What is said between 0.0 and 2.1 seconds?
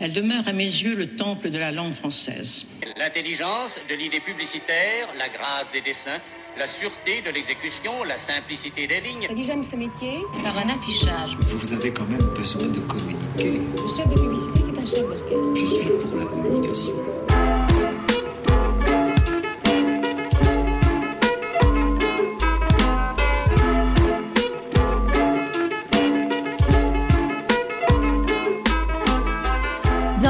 Elle demeure à mes yeux le temple de la langue